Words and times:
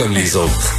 Comme 0.00 0.14
les 0.14 0.34
autres. 0.34 0.74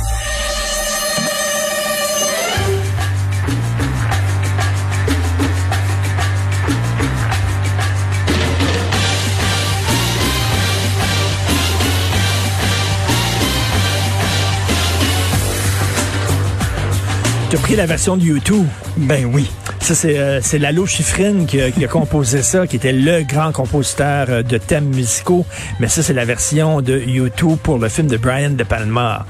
Tu 17.51 17.55
as 17.55 17.59
pris 17.59 17.75
la 17.75 17.85
version 17.85 18.17
de 18.17 18.23
YouTube? 18.23 18.65
Ben 18.97 19.25
oui. 19.25 19.51
C'est 19.93 20.17
euh, 20.17 20.39
c'est 20.41 20.57
Lalo 20.59 20.85
Schifrin 20.85 21.45
qui, 21.45 21.61
a- 21.61 21.87
composé 21.87 22.41
ça, 22.41 22.65
qui 22.67 22.77
était 22.77 22.93
le 22.93 23.23
grand 23.23 23.51
compositeur 23.51 24.27
euh, 24.29 24.43
de 24.43 24.57
thèmes 24.57 24.89
musicaux. 24.89 25.45
Mais 25.79 25.87
ça, 25.87 26.01
c'est 26.03 26.13
la 26.13 26.25
version 26.25 26.81
de 26.81 26.97
YouTube 26.99 27.57
pour 27.61 27.77
le 27.77 27.89
film 27.89 28.07
de 28.07 28.17
Brian 28.17 28.51
De 28.51 28.63
Palma. 28.63 29.25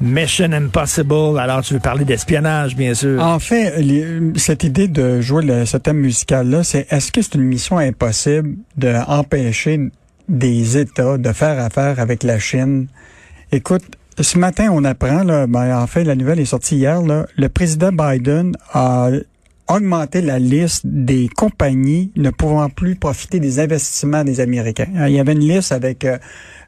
Mission 0.00 0.52
Impossible. 0.52 1.38
Alors, 1.38 1.62
tu 1.62 1.72
veux 1.74 1.80
parler 1.80 2.04
d'espionnage, 2.04 2.76
bien 2.76 2.92
sûr. 2.94 3.22
En 3.22 3.38
fait, 3.38 3.72
cette 4.36 4.62
idée 4.62 4.88
de 4.88 5.20
jouer 5.22 5.42
le, 5.44 5.64
ce 5.64 5.78
thème 5.78 5.96
musical-là, 5.98 6.62
c'est 6.64 6.86
est-ce 6.90 7.10
que 7.10 7.22
c'est 7.22 7.34
une 7.34 7.44
mission 7.44 7.78
impossible 7.78 8.56
d'empêcher 8.76 9.80
des 10.28 10.76
États 10.76 11.16
de 11.16 11.32
faire 11.32 11.58
affaire 11.64 11.98
avec 11.98 12.22
la 12.24 12.38
Chine? 12.38 12.88
Écoute, 13.52 13.84
ce 14.20 14.38
matin, 14.38 14.68
on 14.70 14.84
apprend, 14.84 15.24
là, 15.24 15.46
ben, 15.46 15.78
en 15.78 15.86
fait, 15.86 16.04
la 16.04 16.14
nouvelle 16.14 16.40
est 16.40 16.44
sortie 16.46 16.76
hier, 16.76 17.00
là, 17.00 17.26
le 17.36 17.48
président 17.48 17.90
Biden 17.92 18.54
a 18.74 19.08
augmenté 19.68 20.20
la 20.20 20.38
liste 20.38 20.82
des 20.84 21.28
compagnies 21.28 22.12
ne 22.16 22.30
pouvant 22.30 22.68
plus 22.68 22.96
profiter 22.96 23.40
des 23.40 23.58
investissements 23.58 24.24
des 24.24 24.40
Américains. 24.40 24.86
Il 25.06 25.12
y 25.12 25.20
avait 25.20 25.32
une 25.32 25.40
liste 25.40 25.72
avec 25.72 26.04
euh, 26.04 26.18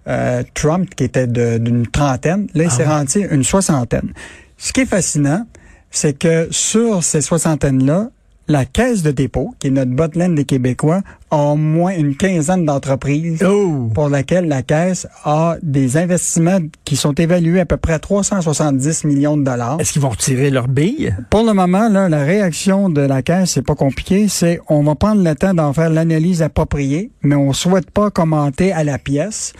euh, 0.08 0.42
Trump 0.54 0.88
qui 0.94 1.04
était 1.04 1.26
d'une 1.26 1.86
trentaine. 1.86 2.48
Là, 2.54 2.64
il 2.64 2.70
s'est 2.70 2.86
rendu 2.86 3.26
une 3.30 3.44
soixantaine. 3.44 4.12
Ce 4.56 4.72
qui 4.72 4.80
est 4.80 4.86
fascinant, 4.86 5.46
c'est 5.90 6.18
que 6.18 6.48
sur 6.50 7.04
ces 7.04 7.20
soixantaines-là, 7.20 8.10
la 8.48 8.64
Caisse 8.64 9.02
de 9.02 9.10
dépôt, 9.10 9.54
qui 9.58 9.66
est 9.68 9.70
notre 9.70 9.90
bottline 9.90 10.34
des 10.34 10.44
Québécois, 10.44 11.02
a 11.30 11.36
au 11.36 11.56
moins 11.56 11.94
une 11.94 12.16
quinzaine 12.16 12.64
d'entreprises 12.64 13.44
Oh! 13.46 13.90
pour 13.94 14.08
laquelle 14.08 14.48
la 14.48 14.62
Caisse 14.62 15.06
a 15.24 15.56
des 15.62 15.98
investissements 15.98 16.58
qui 16.84 16.96
sont 16.96 17.12
évalués 17.12 17.60
à 17.60 17.66
peu 17.66 17.76
près 17.76 17.92
à 17.92 17.98
370 17.98 19.04
millions 19.04 19.36
de 19.36 19.44
dollars. 19.44 19.78
Est-ce 19.80 19.92
qu'ils 19.92 20.02
vont 20.02 20.08
retirer 20.08 20.50
leurs 20.50 20.68
billes? 20.68 21.14
Pour 21.30 21.44
le 21.44 21.52
moment, 21.52 21.88
là, 21.90 22.08
la 22.08 22.24
réaction 22.24 22.88
de 22.88 23.02
la 23.02 23.20
Caisse, 23.22 23.50
c'est 23.52 23.62
pas 23.66 23.74
compliqué, 23.74 24.28
c'est 24.28 24.60
on 24.68 24.82
va 24.82 24.94
prendre 24.94 25.22
le 25.22 25.34
temps 25.34 25.52
d'en 25.54 25.72
faire 25.74 25.90
l'analyse 25.90 26.40
appropriée, 26.42 27.10
mais 27.22 27.34
on 27.34 27.52
souhaite 27.52 27.90
pas 27.90 28.10
commenter 28.10 28.72
à 28.72 28.82
la 28.82 28.98
pièce. 28.98 29.52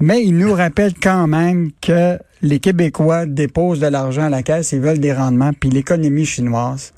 Mais 0.00 0.24
il 0.24 0.36
nous 0.36 0.52
rappelle 0.52 0.94
quand 1.00 1.28
même 1.28 1.70
que 1.80 2.18
les 2.42 2.58
Québécois 2.58 3.24
déposent 3.24 3.78
de 3.78 3.86
l'argent 3.86 4.24
à 4.24 4.30
la 4.30 4.42
Caisse, 4.42 4.72
ils 4.72 4.80
veulent 4.80 4.98
des 4.98 5.12
rendements, 5.12 5.52
puis 5.58 5.70
l'économie 5.70 6.26
chinoise, 6.26 6.92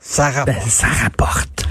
ça 0.00 0.30
rapporte. 0.30 0.58
Ben, 0.58 0.68
ça 0.68 0.86
rapporte. 0.86 1.68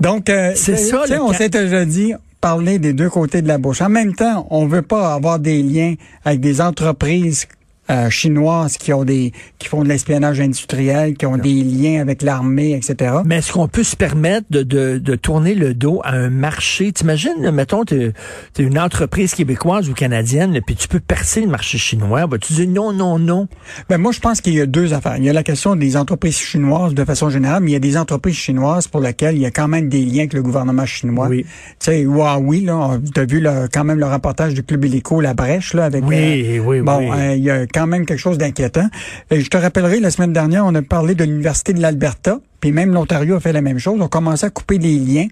Donc, 0.00 0.28
euh, 0.28 0.52
C'est 0.54 0.76
ça, 0.76 1.04
on 1.22 1.32
s'est 1.32 1.48
déjà 1.48 1.84
dit 1.84 2.14
parler 2.40 2.78
des 2.78 2.92
deux 2.92 3.10
côtés 3.10 3.42
de 3.42 3.48
la 3.48 3.58
bouche. 3.58 3.82
En 3.82 3.88
même 3.88 4.14
temps, 4.14 4.46
on 4.50 4.66
veut 4.66 4.82
pas 4.82 5.14
avoir 5.14 5.38
des 5.38 5.62
liens 5.62 5.94
avec 6.24 6.40
des 6.40 6.60
entreprises 6.60 7.46
euh, 7.90 8.08
chinoises 8.08 8.76
qui 8.78 8.92
ont 8.92 9.04
des 9.04 9.32
qui 9.58 9.68
font 9.68 9.82
de 9.82 9.88
l'espionnage 9.88 10.40
industriel, 10.40 11.16
qui 11.16 11.26
ont 11.26 11.36
des 11.36 11.62
liens 11.64 12.00
avec 12.00 12.22
l'armée, 12.22 12.72
etc. 12.72 13.14
Mais 13.24 13.36
est-ce 13.38 13.52
qu'on 13.52 13.68
peut 13.68 13.82
se 13.82 13.96
permettre 13.96 14.46
de, 14.50 14.62
de, 14.62 14.98
de 14.98 15.14
tourner 15.16 15.54
le 15.54 15.74
dos 15.74 16.00
à 16.04 16.12
un 16.12 16.30
marché? 16.30 16.92
T'imagines, 16.92 17.50
mettons, 17.52 17.84
t'es 17.84 18.12
es 18.58 18.62
une 18.62 18.78
entreprise 18.78 19.34
québécoise 19.34 19.88
ou 19.90 19.94
canadienne, 19.94 20.60
puis 20.64 20.76
tu 20.76 20.88
peux 20.88 21.00
percer 21.00 21.40
le 21.40 21.48
marché 21.48 21.78
chinois. 21.78 22.26
Ben, 22.26 22.38
tu 22.38 22.52
dis 22.52 22.68
non, 22.68 22.92
non, 22.92 23.18
non? 23.18 23.48
Ben 23.88 23.98
moi, 23.98 24.12
je 24.12 24.20
pense 24.20 24.40
qu'il 24.40 24.54
y 24.54 24.60
a 24.60 24.66
deux 24.66 24.92
affaires. 24.94 25.16
Il 25.18 25.24
y 25.24 25.30
a 25.30 25.32
la 25.32 25.42
question 25.42 25.76
des 25.76 25.96
entreprises 25.96 26.36
chinoises 26.38 26.94
de 26.94 27.04
façon 27.04 27.28
générale, 27.30 27.62
mais 27.62 27.70
il 27.70 27.74
y 27.74 27.76
a 27.76 27.80
des 27.80 27.96
entreprises 27.96 28.36
chinoises 28.36 28.86
pour 28.88 29.00
lesquelles 29.00 29.34
il 29.36 29.42
y 29.42 29.46
a 29.46 29.50
quand 29.50 29.68
même 29.68 29.88
des 29.88 30.04
liens 30.04 30.20
avec 30.20 30.32
le 30.34 30.42
gouvernement 30.42 30.86
chinois. 30.86 31.26
Oui. 31.28 31.44
Tu 31.44 31.86
sais, 31.86 32.00
Huawei, 32.02 32.60
là, 32.60 32.98
tu 33.14 33.20
as 33.20 33.24
vu 33.24 33.40
le- 33.40 33.68
quand 33.72 33.84
même 33.84 33.98
le 33.98 34.06
reportage 34.06 34.54
du 34.54 34.62
Club 34.62 34.84
Illico, 34.84 35.20
La 35.20 35.34
Brèche, 35.34 35.74
là, 35.74 35.84
avec... 35.86 36.04
Oui, 36.06 36.58
oui, 36.64 36.80
bon, 36.80 36.98
oui. 36.98 37.08
euh, 37.18 37.34
il 37.36 37.42
y 37.44 37.50
a 37.50 37.66
quand 37.66 37.79
même 37.86 38.06
quelque 38.06 38.18
chose 38.18 38.38
d'inquiétant. 38.38 38.88
Et 39.30 39.40
je 39.40 39.48
te 39.48 39.56
rappellerai, 39.56 40.00
la 40.00 40.10
semaine 40.10 40.32
dernière, 40.32 40.64
on 40.66 40.74
a 40.74 40.82
parlé 40.82 41.14
de 41.14 41.24
l'Université 41.24 41.72
de 41.72 41.80
l'Alberta, 41.80 42.40
puis 42.60 42.72
même 42.72 42.92
l'Ontario 42.92 43.36
a 43.36 43.40
fait 43.40 43.52
la 43.52 43.62
même 43.62 43.78
chose. 43.78 44.00
On 44.00 44.08
commençait 44.08 44.46
à 44.46 44.50
couper 44.50 44.78
des 44.78 44.98
liens 44.98 45.28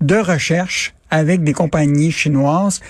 de 0.00 0.16
recherche 0.16 0.94
avec 1.10 1.44
des 1.44 1.52
compagnies 1.52 2.10
chinoises 2.12 2.80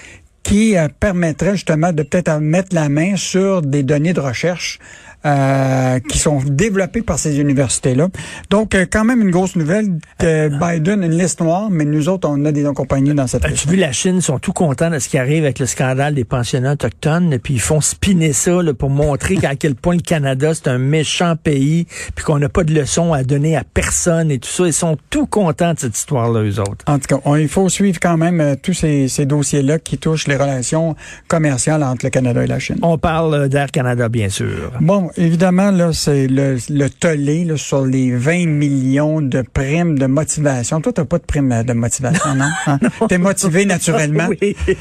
qui 0.43 0.77
euh, 0.77 0.89
permettraient 1.01 1.53
justement 1.53 1.93
de 1.93 2.03
peut-être 2.03 2.39
mettre 2.41 2.75
la 2.75 2.89
main 2.89 3.17
sur 3.17 3.63
des 3.63 3.83
données 3.83 4.13
de 4.13 4.21
recherche 4.21 4.79
euh, 5.25 5.99
qui 6.09 6.19
sont 6.19 6.41
développées 6.45 7.03
par 7.03 7.19
ces 7.19 7.39
universités-là. 7.41 8.09
Donc, 8.51 8.75
euh, 8.75 8.87
quand 8.91 9.05
même 9.05 9.21
une 9.23 9.31
grosse 9.31 9.57
nouvelle 9.57 9.99
que 10.19 10.49
Biden 10.49 11.03
a 11.03 11.07
une 11.07 11.19
liste 11.19 11.41
noire, 11.41 11.69
mais 11.71 11.85
nous 11.85 12.09
autres, 12.09 12.29
on 12.29 12.45
a 12.45 12.53
des 12.53 12.65
compagnies 12.75 13.15
dans 13.15 13.27
cette 13.27 13.45
liste. 13.49 13.65
As-tu 13.65 13.69
vu, 13.75 13.77
la 13.77 13.93
Chine? 13.93 14.21
Sont 14.21 14.39
tout 14.39 14.53
contents 14.53 14.91
de 14.91 14.99
ce 14.99 15.09
qui 15.09 15.19
arrive 15.19 15.45
avec 15.45 15.59
le 15.59 15.67
scandale 15.67 16.15
des 16.15 16.25
pensionnats 16.25 16.73
autochtones, 16.73 17.39
puis 17.39 17.55
ils 17.55 17.61
font 17.61 17.81
spinner 17.81 18.33
ça 18.33 18.63
là, 18.63 18.75
pour 18.75 18.91
montrer 18.91 19.39
à 19.45 19.57
quel 19.57 19.75
point 19.75 19.95
le 19.95 20.01
Canada, 20.03 20.53
c'est 20.55 20.69
un 20.69 20.79
méchant 20.79 21.35
pays, 21.37 21.87
puis 22.15 22.25
qu'on 22.25 22.39
n'a 22.39 22.49
pas 22.49 22.65
de 22.65 22.73
leçons 22.75 23.13
à 23.13 23.23
donner 23.25 23.57
à 23.57 23.65
personne 23.65 24.31
et 24.31 24.39
tout 24.39 24.49
ça. 24.49 24.67
Ils 24.67 24.73
sont 24.73 24.97
tout 25.11 25.27
contents 25.27 25.75
de 25.75 25.79
cette 25.81 25.97
histoire-là, 25.97 26.43
eux 26.43 26.61
autres. 26.61 26.85
En 26.87 26.99
tout 26.99 27.07
cas, 27.09 27.21
on- 27.25 27.37
il 27.37 27.49
faut 27.49 27.69
suivre 27.69 27.99
quand 28.01 28.17
même 28.17 28.41
euh, 28.41 28.55
tous 28.61 28.75
ces, 28.75 29.09
ces 29.09 29.27
dossiers-là 29.27 29.79
qui 29.79 29.99
touchent 29.99 30.27
les 30.29 30.37
relations 30.37 30.95
commerciales 31.29 31.83
entre 31.83 32.05
le 32.07 32.11
Canada 32.11 32.43
et 32.45 32.47
la 32.47 32.59
Chine. 32.59 32.79
On 32.83 32.99
parle 32.99 33.35
euh, 33.35 33.49
d'Air 33.49 33.71
Canada, 33.71 34.09
bien 34.09 34.29
sûr. 34.29 34.73
Bon, 34.81 35.11
évidemment, 35.17 35.71
là, 35.71 35.93
c'est 35.93 36.27
le, 36.27 36.57
le 36.71 36.89
tollé 36.89 37.45
là, 37.45 37.57
sur 37.57 37.85
les 37.85 38.11
20 38.15 38.47
millions 38.47 39.21
de 39.21 39.43
primes 39.43 39.99
de 39.99 40.07
motivation. 40.07 40.81
Toi, 40.81 40.93
t'as 40.93 41.05
pas 41.05 41.19
de 41.19 41.25
prime 41.25 41.63
de 41.67 41.73
motivation, 41.73 42.35
non? 42.35 42.49
Hein? 42.67 42.79
T'es 43.09 43.19
motivé 43.19 43.65
naturellement? 43.67 44.29
Oui. 44.41 44.57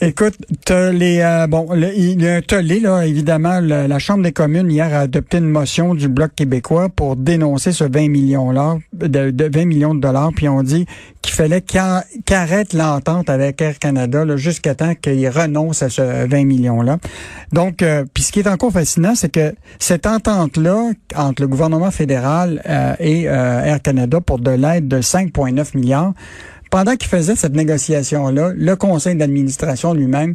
Écoute, 0.00 0.34
t'as 0.64 0.90
les 0.92 1.20
euh, 1.20 1.46
bon, 1.46 1.68
le- 1.72 1.92
il 1.96 2.22
y 2.22 2.28
a 2.28 2.36
un 2.36 2.40
tollé 2.42 2.80
là, 2.80 3.02
évidemment, 3.06 3.60
le- 3.60 3.86
la 3.86 3.98
Chambre 3.98 4.22
des 4.22 4.32
communes 4.32 4.70
hier 4.70 4.92
a 4.94 5.00
adopté 5.00 5.38
une 5.38 5.48
motion 5.48 5.94
du 5.94 6.08
bloc 6.08 6.32
québécois 6.34 6.88
pour 6.88 7.16
dénoncer 7.16 7.72
ce 7.72 7.84
20 7.84 8.08
millions 8.08 8.50
là, 8.50 8.78
de, 8.92 9.30
de 9.30 9.44
20 9.52 9.64
millions 9.66 9.94
de 9.94 10.00
dollars, 10.00 10.30
puis 10.34 10.48
on 10.48 10.62
dit 10.62 10.86
qu'il 11.22 11.34
fallait 11.34 11.60
qu'ar- 11.60 12.04
qu'arrête 12.26 12.72
l'entente 12.74 13.30
avec 13.30 13.60
Air 13.62 13.78
Canada 13.78 14.24
jusqu'à 14.36 14.74
temps 14.74 14.94
qu'il 14.94 15.26
renonce 15.28 15.82
à 15.82 15.88
ce 15.88 16.26
20 16.26 16.44
millions 16.44 16.82
là. 16.82 16.98
Donc, 17.52 17.82
euh, 17.82 18.04
puis 18.12 18.22
ce 18.24 18.32
qui 18.32 18.40
est 18.40 18.48
encore 18.48 18.72
fascinant, 18.72 19.14
c'est 19.14 19.31
que 19.32 19.54
cette 19.78 20.06
entente 20.06 20.56
là 20.56 20.90
entre 21.16 21.42
le 21.42 21.48
gouvernement 21.48 21.90
fédéral 21.90 22.62
euh, 22.68 22.94
et 23.00 23.28
euh, 23.28 23.64
Air 23.64 23.82
Canada 23.82 24.20
pour 24.20 24.38
de 24.38 24.50
l'aide 24.50 24.86
de 24.86 24.98
5,9 24.98 25.76
milliards 25.76 26.12
pendant 26.70 26.94
qu'il 26.96 27.08
faisait 27.08 27.36
cette 27.36 27.54
négociation-là, 27.54 28.52
le 28.56 28.76
conseil 28.76 29.16
d'administration 29.16 29.92
lui-même 29.94 30.34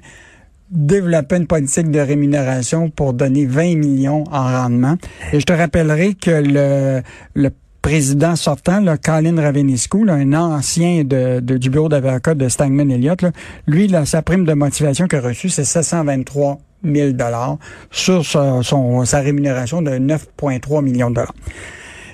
développait 0.69 1.37
une 1.37 1.47
politique 1.47 1.89
de 1.91 1.99
rémunération 1.99 2.89
pour 2.89 3.13
donner 3.13 3.45
20 3.45 3.75
millions 3.77 4.23
en 4.31 4.43
rendement. 4.61 4.97
Et 5.31 5.39
je 5.39 5.45
te 5.45 5.53
rappellerai 5.53 6.13
que 6.15 6.29
le, 6.45 7.01
le 7.35 7.49
président 7.81 8.35
sortant, 8.35 8.81
là, 8.81 8.97
Colin 8.97 9.41
Raveniscu, 9.41 10.03
là, 10.03 10.13
un 10.15 10.33
ancien 10.33 11.05
de, 11.05 11.39
de- 11.39 11.57
du 11.57 11.69
bureau 11.69 11.87
d'avocat 11.87 12.35
de 12.35 12.49
Stangman 12.49 12.91
Elliott, 12.91 13.21
là, 13.21 13.31
lui, 13.65 13.89
sa 14.05 14.21
prime 14.21 14.43
de 14.45 14.53
motivation 14.53 15.07
qu'il 15.07 15.19
a 15.19 15.21
reçue, 15.21 15.47
c'est 15.49 15.63
723 15.63 16.59
000 16.83 17.11
dollars 17.11 17.57
sur 17.91 18.25
sa, 18.25 18.61
son- 18.63 19.05
sa 19.05 19.19
rémunération 19.19 19.81
de 19.81 19.91
9,3 19.91 20.81
millions 20.83 21.09
de 21.09 21.15
dollars. 21.15 21.33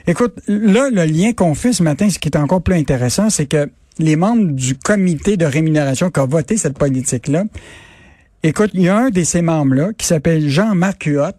Écoute, 0.07 0.33
là, 0.47 0.89
le 0.91 1.05
lien 1.05 1.33
qu'on 1.33 1.55
fait 1.55 1.71
ce 1.73 1.81
matin, 1.83 2.09
ce 2.09 2.19
qui 2.19 2.27
est 2.29 2.37
encore 2.37 2.61
plus 2.61 2.75
intéressant, 2.75 3.29
c'est 3.29 3.45
que 3.45 3.69
les 3.99 4.15
membres 4.15 4.51
du 4.51 4.75
comité 4.75 5.37
de 5.37 5.45
rémunération 5.45 6.09
qui 6.09 6.19
a 6.19 6.25
voté 6.25 6.57
cette 6.57 6.77
politique-là, 6.77 7.45
écoute, 8.43 8.71
il 8.73 8.81
y 8.81 8.89
a 8.89 8.97
un 8.97 9.09
de 9.09 9.23
ces 9.23 9.41
membres-là 9.41 9.89
qui 9.97 10.05
s'appelle 10.07 10.49
Jean-Marc 10.49 11.05
Huot, 11.05 11.29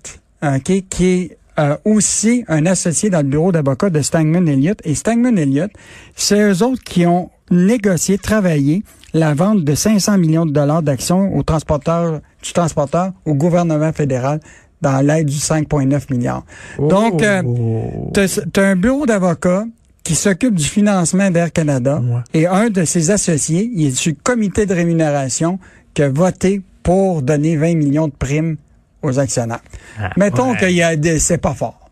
ok, 0.43 0.73
qui 0.89 1.07
est 1.07 1.39
euh, 1.59 1.77
aussi 1.85 2.45
un 2.49 2.67
associé 2.67 3.11
dans 3.11 3.19
le 3.23 3.29
bureau 3.29 3.53
d'avocat 3.53 3.91
de 3.91 4.01
Stangman 4.03 4.47
Elliott. 4.49 4.79
Et 4.85 4.95
Stangman 4.95 5.37
Elliott, 5.39 5.71
c'est 6.17 6.41
eux 6.41 6.63
autres 6.63 6.83
qui 6.83 7.07
ont 7.07 7.31
négocié, 7.51 8.19
travaillé 8.19 8.83
la 9.13 9.35
vente 9.35 9.63
de 9.65 9.75
500 9.75 10.19
millions 10.19 10.47
de 10.47 10.53
dollars 10.53 10.83
d'actions 10.83 11.37
au 11.37 11.43
transporteur, 11.43 12.21
du 12.43 12.53
transporteur 12.53 13.13
au 13.25 13.35
gouvernement 13.35 13.93
fédéral 13.93 14.41
dans 14.83 15.01
l'aide 15.07 15.27
du 15.27 15.37
5,9 15.37 16.11
milliards. 16.11 16.45
Donc, 16.79 17.23
euh, 17.23 17.43
Oh. 17.45 18.11
tu 18.15 18.61
as 18.61 18.63
un 18.65 18.77
bureau 18.77 19.07
d'avocats 19.07 19.65
qui 20.03 20.15
s'occupe 20.15 20.55
du 20.55 20.65
financement 20.65 21.31
d'Air 21.31 21.53
Canada 21.53 22.01
Ouais. 22.03 22.41
et 22.43 22.47
un 22.47 22.69
de 22.71 22.85
ses 22.85 23.11
associés, 23.11 23.71
il 23.75 23.87
est 23.87 24.03
du 24.03 24.15
comité 24.15 24.67
de 24.67 24.75
rémunération 24.75 25.59
qui 25.95 26.03
a 26.03 26.09
voté 26.11 26.61
pour 26.83 27.23
donner 27.23 27.57
20 27.57 27.77
millions 27.77 28.09
de 28.09 28.13
primes 28.13 28.57
aux 29.05 29.19
actionnaires. 29.19 29.61
Ah, 29.99 30.11
Mettons 30.17 30.53
ouais. 30.53 30.59
qu'il 30.59 30.71
y 30.73 30.83
a 30.83 30.97
des, 30.97 31.19
c'est 31.19 31.39
pas 31.39 31.55
fort. 31.55 31.91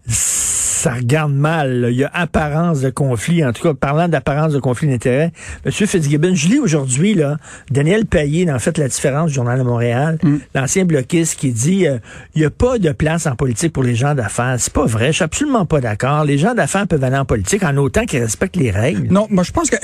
Ça 0.82 0.94
regarde 0.94 1.32
mal. 1.32 1.80
là. 1.80 1.90
Il 1.90 1.96
y 1.96 2.04
a 2.04 2.10
apparence 2.12 2.80
de 2.80 2.90
conflit. 2.90 3.44
En 3.44 3.52
tout 3.52 3.62
cas, 3.62 3.74
parlant 3.74 4.08
d'apparence 4.08 4.52
de 4.52 4.58
conflit 4.58 4.88
d'intérêts, 4.88 5.32
M. 5.64 5.72
Fitzgibbon, 5.72 6.34
je 6.34 6.48
lis 6.48 6.58
aujourd'hui, 6.58 7.14
là, 7.14 7.36
Daniel 7.70 8.06
Payet, 8.06 8.44
dans 8.44 8.58
fait 8.58 8.76
la 8.78 8.88
différence 8.88 9.28
du 9.28 9.34
Journal 9.34 9.58
de 9.58 9.64
Montréal, 9.64 10.18
Mm. 10.22 10.36
l'ancien 10.54 10.84
bloquiste 10.84 11.38
qui 11.38 11.52
dit 11.52 11.86
euh, 11.86 11.98
il 12.34 12.40
n'y 12.40 12.44
a 12.44 12.50
pas 12.50 12.78
de 12.78 12.90
place 12.92 13.26
en 13.26 13.34
politique 13.36 13.72
pour 13.72 13.82
les 13.82 13.94
gens 13.94 14.14
d'affaires. 14.14 14.56
C'est 14.58 14.72
pas 14.72 14.86
vrai. 14.86 15.08
Je 15.08 15.12
suis 15.12 15.24
absolument 15.24 15.66
pas 15.66 15.80
d'accord. 15.80 16.24
Les 16.24 16.38
gens 16.38 16.54
d'affaires 16.54 16.86
peuvent 16.86 17.02
aller 17.04 17.16
en 17.16 17.24
politique 17.24 17.62
en 17.64 17.76
autant 17.76 18.04
qu'ils 18.04 18.20
respectent 18.20 18.56
les 18.56 18.70
règles. 18.70 19.08
Non, 19.12 19.26
moi 19.30 19.44
je 19.44 19.52
pense 19.52 19.70
que 19.70 19.76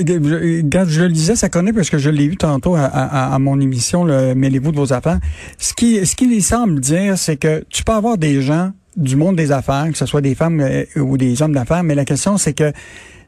quand 0.70 0.84
je 0.88 1.04
lisais 1.04 1.36
sa 1.36 1.48
chronique 1.48 1.74
parce 1.74 1.90
que 1.90 1.98
je 1.98 2.10
l'ai 2.10 2.28
vu 2.28 2.36
tantôt 2.36 2.74
à, 2.76 2.82
à- 2.84 3.34
à 3.34 3.38
mon 3.38 3.60
émission 3.60 4.04
le 4.04 4.34
Mêlez-vous 4.34 4.72
de 4.72 4.76
vos 4.76 4.92
affaires, 4.92 5.18
ce 5.58 5.72
qui 5.74 6.04
ce 6.06 6.14
qui 6.16 6.26
lui 6.26 6.42
semble 6.42 6.80
dire 6.80 7.16
c'est 7.18 7.36
que 7.36 7.64
tu 7.70 7.84
peux 7.84 7.92
avoir 7.92 8.18
des 8.18 8.42
gens 8.42 8.72
du 8.98 9.16
monde 9.16 9.36
des 9.36 9.52
affaires, 9.52 9.86
que 9.90 9.96
ce 9.96 10.06
soit 10.06 10.20
des 10.20 10.34
femmes 10.34 10.60
euh, 10.60 10.84
ou 10.96 11.16
des 11.16 11.40
hommes 11.40 11.54
d'affaires, 11.54 11.82
mais 11.82 11.94
la 11.94 12.04
question 12.04 12.36
c'est 12.36 12.52
que 12.52 12.72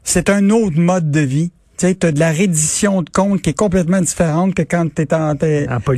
c'est 0.03 0.29
un 0.29 0.49
autre 0.49 0.79
mode 0.79 1.11
de 1.11 1.21
vie. 1.21 1.51
Tu 1.77 1.87
sais, 1.87 2.05
as 2.05 2.11
de 2.11 2.19
la 2.19 2.31
reddition 2.31 3.01
de 3.01 3.09
compte 3.09 3.41
qui 3.41 3.49
est 3.49 3.57
complètement 3.57 4.01
différente 4.01 4.53
que 4.53 4.61
quand 4.61 4.93
tu 4.93 5.01
es 5.01 5.13
en, 5.15 5.33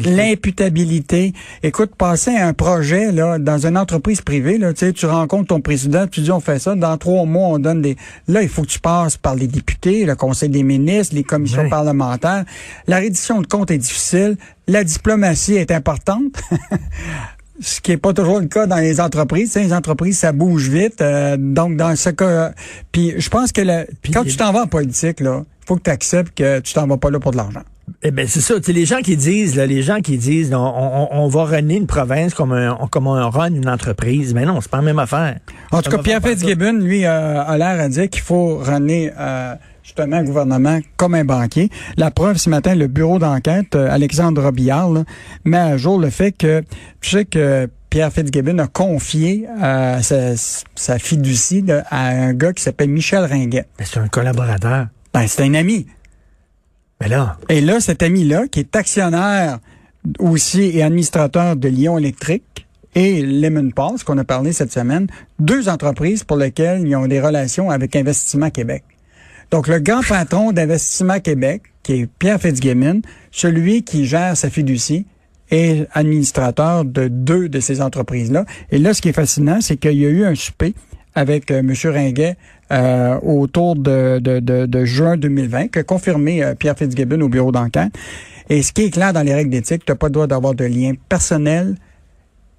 l'imputabilité. 0.06 1.34
Écoute, 1.62 1.96
passer 1.98 2.34
à 2.38 2.48
un 2.48 2.54
projet 2.54 3.12
là 3.12 3.38
dans 3.38 3.68
une 3.68 3.78
entreprise 3.78 4.22
privée, 4.22 4.58
là, 4.58 4.72
tu 4.72 4.86
sais, 4.86 4.94
tu 4.94 5.08
rencontres 5.08 5.48
ton 5.48 5.60
président, 5.60 6.08
tu 6.08 6.22
dis 6.22 6.32
on 6.32 6.40
fait 6.40 6.60
ça, 6.60 6.76
dans 6.76 6.98
trois 6.98 7.26
mois 7.26 7.50
on 7.50 7.60
donne 7.60 7.82
des. 7.82 7.98
Là, 8.30 8.44
il 8.44 8.50
faut 8.50 8.62
que 8.62 8.68
tu 8.68 8.80
passes 8.80 9.18
par 9.18 9.36
les 9.36 9.48
députés, 9.48 10.06
le 10.06 10.16
Conseil 10.16 10.48
des 10.48 10.64
ministres, 10.64 11.16
les 11.16 11.24
commissions 11.24 11.68
parlementaires. 11.68 12.46
La 12.88 13.00
reddition 13.00 13.42
de 13.42 13.48
compte 13.48 13.70
est 13.70 13.78
difficile, 13.78 14.38
la 14.68 14.86
diplomatie 14.86 15.56
est 15.56 15.72
importante. 15.72 16.42
Ce 17.62 17.80
qui 17.82 17.92
est 17.92 17.98
pas 17.98 18.14
toujours 18.14 18.40
le 18.40 18.48
cas 18.48 18.66
dans 18.66 18.78
les 18.78 19.00
entreprises. 19.00 19.54
Tu 19.54 19.60
sais, 19.60 19.64
les 19.64 19.74
entreprises, 19.74 20.18
ça 20.18 20.32
bouge 20.32 20.70
vite. 20.70 21.02
euh, 21.02 21.38
donc, 21.38 21.78
dans 21.78 21.96
ce 21.96 22.10
cas, 22.10 22.52
puis 22.92 23.14
je 23.18 23.30
pense 23.30 23.52
que 23.52 23.62
le- 23.62 23.86
Puis 24.02 24.12
quand 24.12 24.24
tu 24.24 24.36
t'en 24.36 24.52
vas 24.52 24.64
en 24.64 24.68
politique, 24.68 25.20
là, 25.20 25.44
il 25.46 25.66
faut 25.68 25.76
que 25.76 25.84
tu 25.84 25.92
acceptes 25.92 26.36
que 26.36 26.60
tu 26.62 26.74
t'en 26.74 26.88
vas 26.88 26.98
pas 26.98 27.12
là 27.12 27.20
pour 27.20 27.32
de 27.32 27.38
l'argent. 27.38 27.62
Eh 28.02 28.12
ben 28.12 28.26
c'est 28.28 28.40
ça. 28.42 28.56
Tu 28.56 28.64
sais, 28.64 28.74
les 28.74 28.86
gens 28.86 29.00
qui 29.02 29.16
disent, 29.18 29.56
là, 29.56 29.66
les 29.66 29.82
gens 29.84 30.00
qui 30.02 30.18
disent, 30.18 30.54
on, 30.54 30.58
on, 30.58 31.08
on 31.12 31.28
va 31.28 31.44
runner 31.44 31.76
une 31.76 31.86
province 31.86 32.34
comme 32.34 32.54
un, 32.54 32.76
comme 32.90 33.08
on 33.08 33.30
run 33.30 33.54
une 33.54 33.70
entreprise. 33.70 34.34
Mais 34.34 34.46
non, 34.46 34.60
c'est 34.62 34.72
pas 34.72 34.78
la 34.78 34.84
même 34.84 35.00
affaire. 35.00 35.38
En 35.72 35.82
tout 35.82 35.92
cas, 35.92 35.98
Pierre. 36.00 36.22
Fitzgibbon, 36.24 36.74
lui, 36.80 37.06
euh, 37.06 37.44
a 37.44 37.58
l'air 37.58 37.80
à 37.80 37.90
dire 37.90 38.10
qu'il 38.10 38.22
faut 38.22 38.58
ramener 38.58 39.12
euh, 39.20 39.54
justement 39.84 40.16
un 40.16 40.24
gouvernement 40.24 40.80
comme 40.98 41.14
un 41.16 41.26
banquier. 41.26 41.70
La 41.98 42.10
preuve, 42.10 42.38
ce 42.38 42.50
matin, 42.50 42.74
le 42.76 42.88
bureau 42.88 43.20
d'enquête, 43.20 43.76
euh, 43.76 43.90
Alexandre 43.92 44.42
Robillard, 44.42 44.90
là, 44.90 45.04
met 45.46 45.58
à 45.58 45.78
jour 45.78 46.00
le 46.00 46.10
fait 46.10 46.32
que, 46.32 46.64
tu 47.02 47.10
sais 47.12 47.26
que 47.26 47.70
Pierre 47.90 48.12
Fitzgibbon 48.12 48.58
a 48.58 48.68
confié 48.68 49.46
euh, 49.62 50.02
sa, 50.02 50.36
sa 50.74 50.98
fiducie 50.98 51.62
là, 51.62 51.84
à 51.92 52.08
un 52.08 52.34
gars 52.34 52.54
qui 52.54 52.64
s'appelle 52.64 52.90
Michel 52.90 53.26
Ringuet. 53.26 53.66
C'est 53.84 54.00
un 54.00 54.08
collaborateur. 54.08 54.88
Ben, 55.14 55.28
c'est 55.28 55.44
un 55.44 55.54
ami. 55.54 55.86
Mais 57.00 57.08
là, 57.08 57.38
Et 57.50 57.62
là, 57.62 57.80
cet 57.80 58.02
ami-là, 58.02 58.48
qui 58.48 58.62
est 58.62 58.76
actionnaire 58.76 59.60
aussi 60.20 60.62
et 60.76 60.82
administrateur 60.82 61.56
de 61.56 61.68
Lyon 61.68 61.98
Électrique 61.98 62.66
et 62.96 63.22
Lemon 63.22 63.70
Pass, 63.72 64.04
qu'on 64.04 64.18
a 64.18 64.24
parlé 64.24 64.54
cette 64.54 64.72
semaine, 64.72 65.08
deux 65.40 65.70
entreprises 65.70 66.24
pour 66.24 66.38
lesquelles 66.38 66.88
ils 66.88 66.96
ont 66.96 67.08
des 67.08 67.20
relations 67.20 67.70
avec 67.70 67.96
Investissement 67.96 68.50
Québec. 68.50 68.84
Donc, 69.52 69.68
le 69.68 69.80
grand 69.80 70.02
patron 70.02 70.52
d'Investissement 70.52 71.20
Québec, 71.20 71.64
qui 71.84 71.94
est 71.94 72.08
Pierre 72.20 72.40
Fitzgibbon, 72.40 73.02
celui 73.32 73.84
qui 73.84 74.06
gère 74.06 74.36
sa 74.38 74.50
fiducie, 74.50 75.06
est 75.52 75.88
administrateur 75.94 76.86
de 76.86 77.08
deux 77.08 77.50
de 77.50 77.60
ces 77.60 77.82
entreprises-là. 77.82 78.46
Et 78.72 78.80
là, 78.80 78.94
ce 78.94 79.02
qui 79.02 79.10
est 79.10 79.14
fascinant, 79.14 79.60
c'est 79.62 79.78
qu'il 79.78 80.00
y 80.00 80.06
a 80.06 80.10
eu 80.10 80.26
un 80.26 80.36
souper 80.36 80.74
avec 81.16 81.52
euh, 81.52 81.60
M. 81.60 81.74
Ringuet 81.86 82.38
euh, 82.72 83.20
autour 83.22 83.76
de, 83.76 84.20
de, 84.20 84.40
de, 84.40 84.66
de 84.66 84.86
juin 84.86 85.18
2020, 85.18 85.68
que 85.68 85.80
confirmé 85.80 86.44
euh, 86.44 86.56
Pierre 86.56 86.78
Fitzgibbon 86.78 87.22
au 87.22 87.30
bureau 87.30 87.52
d'enquête. 87.52 87.94
Et 88.50 88.62
ce 88.64 88.74
qui 88.74 88.84
est 88.84 88.90
clair 88.90 89.14
dans 89.14 89.22
les 89.22 89.34
règles 89.34 89.52
d'éthique, 89.52 89.86
tu 89.86 89.92
n'as 89.92 89.96
pas 89.96 90.08
le 90.08 90.14
droit 90.14 90.28
d'avoir 90.28 90.56
de 90.56 90.66
lien 90.66 90.94
personnel 91.08 91.76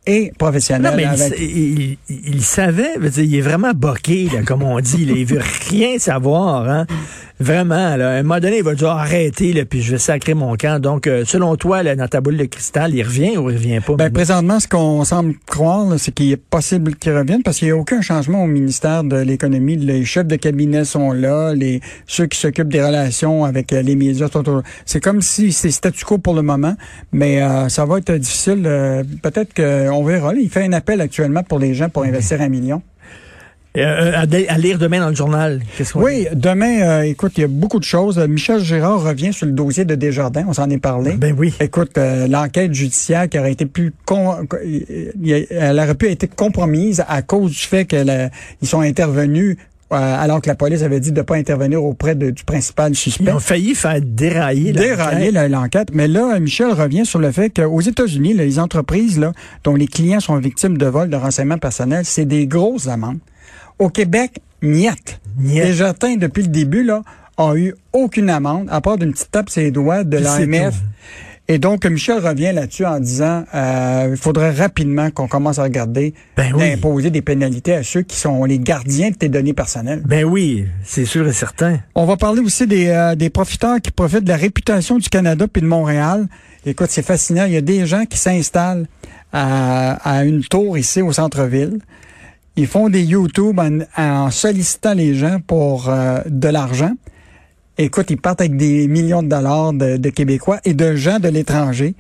et 0.07 0.33
professionnel 0.39 0.91
non, 0.91 0.97
mais 0.97 1.03
il, 1.05 1.23
avec... 1.23 1.39
il- 1.41 1.97
il- 2.11 2.35
il 2.35 2.43
savait, 2.43 2.99
veut 2.99 3.11
dire, 3.11 3.25
il 3.25 3.35
est 3.37 3.41
vraiment 3.41 3.73
boqué, 3.75 4.29
là, 4.33 4.43
comme 4.43 4.63
on 4.63 4.79
dit. 4.81 5.07
Là, 5.07 5.15
il 5.17 5.25
veut 5.25 5.41
rien 5.71 5.99
savoir. 5.99 6.69
Hein. 6.69 6.87
Vraiment, 7.41 7.97
là, 7.97 8.11
à 8.11 8.13
un 8.15 8.23
moment 8.23 8.39
donné, 8.39 8.59
il 8.59 8.63
va 8.63 8.75
dire 8.75 8.91
arrêtez, 8.91 9.53
là, 9.53 9.65
puis 9.65 9.83
je 9.83 9.91
vais 9.93 9.99
sacrer 9.99 10.35
mon 10.35 10.55
camp. 10.55 10.81
Donc, 10.81 11.09
euh, 11.09 11.25
selon 11.25 11.57
toi, 11.57 11.83
là, 11.83 11.97
dans 11.97 12.07
boule 12.23 12.37
de 12.37 12.45
cristal, 12.45 12.95
il 12.95 13.03
revient 13.03 13.37
ou 13.37 13.51
il 13.51 13.57
revient 13.57 13.81
pas? 13.81 13.97
Ben, 13.97 14.13
présentement, 14.13 14.61
ce 14.61 14.69
qu'on 14.69 15.03
semble 15.05 15.35
croire, 15.47 15.99
c'est 15.99 16.13
qu'il 16.13 16.31
est 16.31 16.37
possible 16.37 16.95
qu'il 16.95 17.13
revienne 17.13 17.43
parce 17.43 17.59
qu'il 17.59 17.67
n'y 17.69 17.73
a 17.73 17.77
aucun 17.77 18.01
changement 18.03 18.45
au 18.45 18.47
ministère 18.47 19.03
de 19.03 19.17
l'économie. 19.17 19.77
Les 19.77 20.05
chefs 20.05 20.29
de 20.29 20.37
cabinet 20.37 20.85
sont 20.85 21.13
là, 21.13 21.55
les 21.55 21.81
ceux 22.07 22.27
qui 22.27 22.39
s'occupent 22.39 22.73
des 22.73 22.83
relations 22.83 23.45
avec 23.45 23.73
euh, 23.73 23.83
les 23.83 23.97
médias 23.97 24.29
C'est 24.87 25.01
comme 25.01 25.21
si 25.21 25.51
c'est 25.51 25.73
statu 25.73 26.05
quo 26.05 26.19
pour 26.19 26.35
le 26.35 26.43
moment, 26.43 26.77
mais 27.13 27.43
euh, 27.43 27.69
ça 27.69 27.85
va 27.85 27.99
être 27.99 28.13
difficile. 28.13 28.63
euh, 28.65 29.03
Peut-être 29.23 29.55
qu'on 29.55 30.05
verra. 30.05 30.35
Il 30.35 30.49
fait 30.51 30.65
un 30.65 30.73
appel 30.73 31.01
actuellement 31.01 31.43
pour 31.43 31.59
les 31.59 31.75
gens 31.75 31.89
pour 31.89 32.05
investir 32.05 32.41
un 32.41 32.49
million. 32.49 32.81
Euh, 33.77 34.13
à, 34.15 34.21
à 34.21 34.59
lire 34.59 34.79
demain 34.79 35.01
dans 35.01 35.09
le 35.09 35.17
journal. 35.17 35.61
Oui, 35.97 36.29
demain, 36.33 36.81
euh, 36.83 37.03
écoute, 37.03 37.33
il 37.37 37.41
y 37.41 37.45
a 37.45 37.49
beaucoup 37.49 37.81
de 37.81 37.85
choses. 37.85 38.21
Euh, 38.21 38.29
Michel 38.29 38.61
Gérard 38.61 39.03
revient 39.03 39.33
sur 39.33 39.47
le 39.47 39.53
dossier 39.53 39.85
de 39.85 39.97
Desjardins. 39.97 40.45
On 40.47 40.53
s'en 40.53 40.71
est 40.71 40.79
parlé. 40.79 41.15
Ben 41.15 41.35
oui. 41.37 41.53
Écoute, 41.59 41.99
euh, 41.99 42.29
l'enquête 42.29 42.73
judiciaire 42.73 43.29
qui 43.29 43.37
aurait 43.37 43.51
été 43.51 43.67
plus 43.67 43.93
con, 44.07 44.37
elle 44.63 45.79
aurait 45.81 45.95
pu 45.97 46.09
être 46.09 46.33
compromise 46.37 47.03
à 47.09 47.23
cause 47.23 47.51
du 47.51 47.59
fait 47.59 47.85
qu'ils 47.85 48.31
sont 48.69 48.81
intervenus 48.81 49.57
euh, 49.93 49.97
alors 49.97 50.41
que 50.41 50.49
la 50.49 50.55
police 50.55 50.83
avait 50.83 50.99
dit 51.01 51.11
de 51.13 51.19
ne 51.19 51.23
pas 51.23 51.35
intervenir 51.37 51.83
auprès 51.85 52.15
de- 52.15 52.31
du 52.31 52.43
principal 52.45 52.93
Ils 52.93 52.97
suspect. 52.97 53.33
ont 53.33 53.39
failli 53.41 53.75
faire 53.75 54.01
dérailler. 54.01 54.73
Dérailler 54.73 55.31
l'enquête. 55.49 55.89
Mais 55.93 56.07
là, 56.09 56.39
Michel 56.41 56.71
revient 56.73 57.05
sur 57.05 57.19
le 57.19 57.31
fait 57.33 57.51
qu'aux 57.51 57.81
États-Unis, 57.81 58.35
les 58.35 58.59
entreprises 58.61 59.19
là, 59.19 59.33
dont 59.65 59.75
les 59.75 59.87
clients 59.89 60.21
sont 60.21 60.37
victimes 60.39 60.79
de 60.79 60.87
vol 60.87 61.11
de 61.11 61.17
renseignements 61.17 61.59
personnels, 61.59 62.05
c'est 62.05 62.25
des 62.25 62.47
grosses 62.47 62.87
amendes. 62.89 63.19
Au 63.79 63.89
Québec, 63.89 64.41
niette. 64.63 65.21
Niette. 65.39 65.67
Desjardins, 65.67 66.17
depuis 66.17 66.43
le 66.43 66.49
début, 66.49 66.85
là, 66.85 67.03
a 67.37 67.55
eu 67.57 67.75
aucune 67.93 68.31
amende, 68.31 68.69
à 68.71 68.81
part 68.81 68.97
d'une 68.99 69.13
petite 69.13 69.31
tape 69.31 69.51
sur 69.51 69.63
les 69.63 69.71
doigts 69.71 70.05
de 70.05 70.17
l'AMF. 70.19 70.75
Et 71.47 71.59
donc, 71.59 71.85
Michel 71.85 72.27
revient 72.27 72.53
là-dessus 72.55 72.87
en 72.87 72.99
disant 73.01 73.45
euh, 73.55 74.09
il 74.11 74.17
faudrait 74.17 74.53
rapidement 74.53 75.11
qu'on 75.11 75.29
commence 75.29 75.59
à 75.59 75.65
regarder 75.65 76.15
Ben 76.39 76.55
oui. 76.55 76.71
d'imposer 76.71 77.11
des 77.11 77.21
pénalités 77.21 77.75
à 77.75 77.83
ceux 77.83 78.01
qui 78.01 78.17
sont 78.17 78.45
les 78.45 78.59
gardiens 78.59 79.11
de 79.11 79.15
tes 79.17 79.29
données 79.29 79.53
personnelles. 79.53 80.01
Ben 80.07 80.25
oui, 80.25 80.65
c'est 80.85 81.05
sûr 81.05 81.29
et 81.29 81.35
certain. 81.35 81.81
On 81.95 82.07
va 82.07 82.17
parler 82.17 82.41
aussi 82.41 82.67
des, 82.67 82.87
euh, 82.89 83.15
des 83.15 83.29
profiteurs 83.29 83.79
qui 83.83 83.91
profitent 83.91 84.25
de 84.25 84.29
la 84.31 84.39
réputation 84.39 84.97
du 84.97 85.11
Canada 85.11 85.47
puis 85.47 85.61
de 85.61 85.67
Montréal. 85.67 86.29
Écoute, 86.65 86.89
c'est 86.89 87.05
fascinant. 87.05 87.45
Il 87.45 87.53
y 87.53 87.59
a 87.59 87.61
des 87.61 87.85
gens 87.85 88.07
qui 88.07 88.17
s'installent 88.17 88.87
à, 89.31 89.97
à 90.03 90.25
une 90.25 90.43
tour 90.45 90.79
ici 90.79 91.03
au 91.03 91.13
centre-ville. 91.13 91.79
Ils 92.57 92.67
font 92.67 92.89
des 92.89 93.03
YouTube 93.03 93.59
en, 93.59 93.81
en 94.01 94.31
sollicitant 94.31 94.95
les 94.95 95.15
gens 95.15 95.39
pour 95.45 95.89
euh, 95.89 96.21
de 96.27 96.49
l'argent. 96.49 96.93
Écoute, 97.79 98.11
ils 98.11 98.17
partent 98.21 98.41
avec 98.41 98.57
des 98.57 98.87
millions 98.87 99.23
de 99.23 99.29
dollars 99.29 99.73
de, 99.73 99.97
de 99.97 100.09
Québécois 100.11 100.61
et 100.65 100.75
de 100.75 100.95
gens 100.95 101.19
de 101.19 101.29
l'étranger 101.29 101.97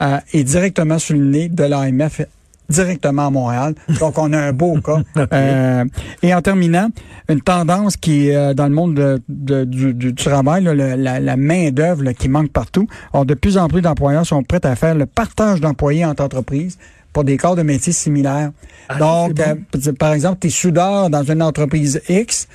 euh, 0.00 0.16
et 0.32 0.44
directement 0.44 0.98
sur 0.98 1.14
le 1.16 1.24
nez 1.24 1.48
de 1.50 1.64
l'AMF 1.64 2.22
directement 2.70 3.26
à 3.26 3.30
Montréal. 3.30 3.74
Donc, 4.00 4.16
on 4.18 4.32
a 4.32 4.38
un 4.38 4.52
beau 4.52 4.78
cas. 4.84 5.02
Euh, 5.32 5.84
et 6.22 6.34
en 6.34 6.40
terminant, 6.40 6.88
une 7.28 7.40
tendance 7.42 7.96
qui 7.98 8.28
est 8.28 8.36
euh, 8.36 8.54
dans 8.54 8.68
le 8.68 8.74
monde 8.74 8.94
de- 8.94 9.20
de- 9.28 9.64
du, 9.64 9.92
du 9.92 10.14
travail, 10.14 10.64
là, 10.64 10.72
le- 10.74 10.94
la, 10.94 11.20
la 11.20 11.36
main-d'œuvre 11.36 12.12
qui 12.12 12.28
manque 12.30 12.50
partout. 12.50 12.86
De 13.26 13.34
plus 13.34 13.58
en 13.58 13.68
plus 13.68 13.82
d'employeurs 13.82 14.24
sont 14.26 14.42
prêts 14.42 14.64
à 14.64 14.74
faire 14.76 14.94
le 14.94 15.04
partage 15.06 15.60
d'employés 15.60 16.04
entre 16.06 16.22
entreprises 16.22 16.78
pour 17.18 17.24
des 17.24 17.36
corps 17.36 17.56
de 17.56 17.62
métiers 17.62 17.92
similaires. 17.92 18.52
Ah, 18.88 18.94
Donc, 18.94 19.40
euh, 19.40 19.92
par 19.98 20.12
exemple, 20.12 20.38
tu 20.40 20.46
es 20.46 20.50
soudeur 20.50 21.10
dans 21.10 21.24
une 21.24 21.42
entreprise 21.42 22.00
X, 22.08 22.46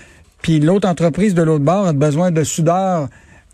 puis 0.42 0.62
l'autre 0.62 0.88
entreprise 0.88 1.36
de 1.36 1.44
l'autre 1.44 1.66
bord 1.66 1.86
a 1.86 1.92
besoin 1.92 2.32
de 2.32 2.46
soudeurs 2.46 3.10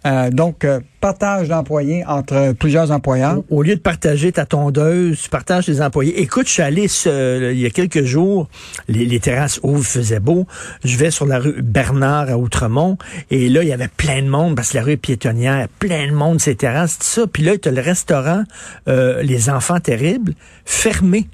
Euh, 0.05 0.29
donc, 0.29 0.63
euh, 0.63 0.79
partage 1.01 1.49
d'employés 1.49 2.05
entre 2.05 2.53
plusieurs 2.53 2.89
employeurs. 2.91 3.43
Au, 3.49 3.63
lieu 3.63 3.75
de 3.75 3.81
partager 3.81 4.31
ta 4.31 4.45
tondeuse, 4.45 5.19
tu 5.21 5.29
partages 5.29 5.65
tes 5.65 5.81
employés. 5.81 6.21
Écoute, 6.21 6.47
je 6.47 6.53
suis 6.53 6.61
allé 6.61 6.87
ce- 6.87 7.51
il 7.51 7.59
y 7.59 7.65
a 7.65 7.69
quelques 7.69 8.03
jours, 8.05 8.47
les, 8.87 9.05
les 9.05 9.19
terrasses 9.19 9.59
ouvrent, 9.61 9.83
faisait 9.83 10.21
beau. 10.21 10.47
Je 10.85 10.95
vais 10.95 11.11
sur 11.11 11.25
la 11.25 11.39
rue 11.39 11.61
Bernard 11.61 12.29
à 12.29 12.37
Outremont 12.37 12.97
et 13.29 13.49
là, 13.49 13.61
il 13.61 13.67
y 13.67 13.73
avait 13.73 13.89
plein 13.89 14.21
de 14.21 14.29
monde 14.29 14.55
parce 14.55 14.69
que 14.71 14.77
la 14.77 14.83
rue 14.83 14.93
est 14.93 14.97
piétonnière, 14.97 15.67
plein 15.79 16.07
de 16.07 16.13
monde, 16.13 16.39
ces 16.39 16.55
terrasses, 16.55 16.97
tout 16.99 17.05
ça. 17.05 17.27
Puis 17.27 17.43
là, 17.43 17.57
tu 17.57 17.67
as 17.67 17.71
le 17.71 17.81
restaurant 17.81 18.43
euh, 18.87 19.21
Les 19.21 19.49
Enfants 19.49 19.81
Terribles 19.81 20.33
fermé. 20.63 21.27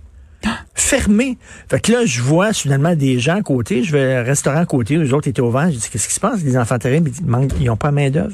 Fermé. 0.74 1.38
Fait 1.70 1.80
que 1.80 1.92
là, 1.92 2.06
je 2.06 2.22
vois 2.22 2.54
finalement 2.54 2.96
des 2.96 3.20
gens 3.20 3.38
à 3.38 3.42
côté. 3.42 3.84
Je 3.84 3.92
vais 3.92 4.22
au 4.22 4.24
restaurant 4.24 4.60
à 4.60 4.66
côté, 4.66 4.96
eux 4.96 5.14
autres 5.14 5.28
étaient 5.28 5.42
ouverts. 5.42 5.72
Je 5.72 5.78
dis, 5.78 5.90
qu'est-ce 5.92 6.08
qui 6.08 6.14
se 6.14 6.20
passe? 6.20 6.42
Les 6.44 6.58
enfants 6.58 6.78
terribles, 6.78 7.12
ils 7.20 7.26
manquent- 7.26 7.52
ils 7.60 7.66
n'ont 7.66 7.78
pas 7.78 7.92
main 7.92 8.10
d'œuvre. 8.10 8.34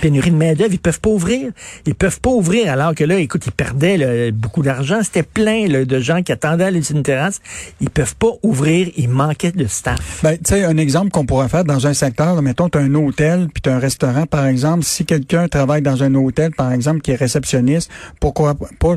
Pénurie 0.00 0.30
de 0.30 0.36
main 0.36 0.54
d'œuvre, 0.54 0.72
ils 0.72 0.78
peuvent 0.78 1.00
pas 1.00 1.10
ouvrir. 1.10 1.50
Ils 1.86 1.94
peuvent 1.94 2.20
pas 2.20 2.30
ouvrir 2.30 2.70
alors 2.72 2.94
que 2.94 3.04
là, 3.04 3.18
écoute, 3.18 3.42
ils 3.46 3.52
perdaient 3.52 3.96
là, 3.96 4.30
beaucoup 4.32 4.62
d'argent. 4.62 5.00
C'était 5.02 5.22
plein 5.22 5.66
là, 5.68 5.84
de 5.84 6.00
gens 6.00 6.22
qui 6.22 6.32
attendaient 6.32 6.64
à 6.64 6.70
une 6.70 7.02
terrasse. 7.02 7.40
Ils 7.80 7.90
peuvent 7.90 8.16
pas 8.16 8.30
ouvrir. 8.42 8.88
Il 8.96 9.08
manquait 9.08 9.52
de 9.52 9.66
staff. 9.66 10.20
Ben, 10.22 10.36
tu 10.36 10.54
sais, 10.54 10.64
un 10.64 10.76
exemple 10.76 11.10
qu'on 11.10 11.26
pourrait 11.26 11.48
faire 11.48 11.64
dans 11.64 11.86
un 11.86 11.94
secteur, 11.94 12.34
là, 12.34 12.42
mettons, 12.42 12.68
tu 12.68 12.78
as 12.78 12.80
un 12.82 12.94
hôtel 12.94 13.48
puis 13.52 13.62
tu 13.62 13.68
un 13.70 13.78
restaurant, 13.78 14.26
par 14.26 14.46
exemple. 14.46 14.84
Si 14.84 15.04
quelqu'un 15.04 15.48
travaille 15.48 15.82
dans 15.82 16.02
un 16.02 16.14
hôtel, 16.14 16.52
par 16.52 16.72
exemple, 16.72 17.00
qui 17.00 17.10
est 17.10 17.16
réceptionniste, 17.16 17.90
pourquoi 18.20 18.54
pas, 18.78 18.96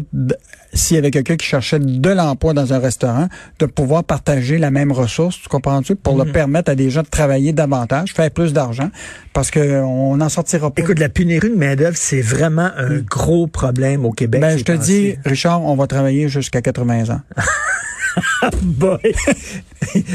s'il 0.73 0.95
y 0.95 0.97
avait 0.97 1.11
quelqu'un 1.11 1.35
qui 1.35 1.45
cherchait 1.45 1.79
de 1.79 2.09
l'emploi 2.09 2.53
dans 2.53 2.73
un 2.73 2.79
restaurant, 2.79 3.27
de 3.59 3.65
pouvoir 3.65 4.03
partager 4.03 4.57
la 4.57 4.71
même 4.71 4.91
ressource, 4.91 5.39
tu 5.41 5.49
comprends-tu, 5.49 5.95
pour 5.95 6.15
Mhm. 6.17 6.25
le 6.25 6.31
permettre 6.31 6.71
à 6.71 6.75
des 6.75 6.89
gens 6.89 7.01
de 7.01 7.07
travailler 7.07 7.53
davantage, 7.53 8.13
faire 8.13 8.31
plus 8.31 8.53
d'argent, 8.53 8.89
parce 9.33 9.51
que 9.51 9.81
on 9.81 10.17
n'en 10.17 10.29
sortira 10.29 10.71
pas. 10.71 10.81
Écoute, 10.83 10.99
la 10.99 11.09
pénurie 11.09 11.49
de 11.49 11.55
main 11.55 11.75
d'œuvre, 11.75 11.97
c'est 11.97 12.21
vraiment 12.21 12.69
un 12.77 12.97
gros 12.99 13.47
problème 13.47 14.05
au 14.05 14.11
Québec. 14.11 14.41
ben, 14.41 14.57
je 14.57 14.63
te 14.63 14.71
dis, 14.73 15.15
Richard, 15.25 15.63
on 15.63 15.75
va 15.75 15.87
travailler 15.87 16.27
jusqu'à 16.29 16.61
80 16.61 17.09
ans. 17.09 17.21
Boy. 18.61 18.99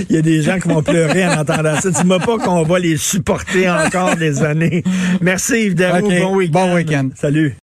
Il 0.09 0.15
y 0.15 0.19
a 0.19 0.23
des 0.23 0.41
gens 0.43 0.59
qui 0.61 0.69
vont 0.69 0.83
pleurer 0.83 1.27
en 1.27 1.39
entendant 1.41 1.81
ça. 1.81 1.91
Dis-moi 1.91 2.19
pas 2.21 2.39
qu'on 2.39 2.63
va 2.63 2.79
les 2.79 2.97
supporter 2.97 3.69
encore 3.69 4.15
des 4.17 4.43
années. 4.43 4.85
Merci 5.21 5.65
Yves 5.67 5.75
Daou. 5.75 6.07
Ok, 6.07 6.21
Bon 6.21 6.37
week-end. 6.37 6.53
bon 6.53 6.75
week-end. 6.75 7.09
Salut. 7.17 7.57